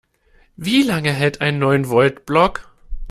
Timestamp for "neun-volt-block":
1.59-2.67